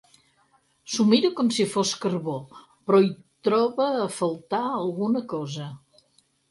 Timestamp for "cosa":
5.37-5.71